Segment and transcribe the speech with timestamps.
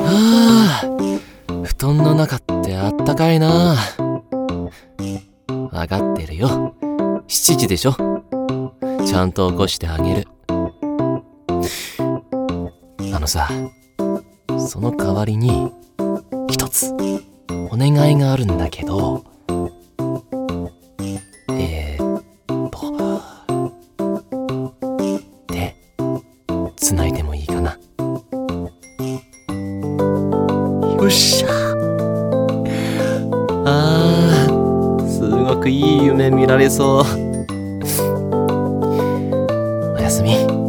[0.00, 0.82] あ
[1.64, 3.76] 布団の中ってあったかいな。
[5.72, 6.74] わかってるよ。
[7.28, 7.94] 7時でしょ。
[9.06, 10.28] ちゃんと起こしてあげる。
[13.12, 13.48] あのさ
[14.58, 15.72] その代わりに
[16.48, 16.92] 一つ
[17.70, 19.29] お願いがあるんだけど。
[26.90, 27.70] つないでもいいかな。
[27.70, 27.78] よ
[31.06, 31.48] っしゃ。
[33.64, 37.04] あーすごくいい夢見られそう。
[39.94, 40.59] おやすみ。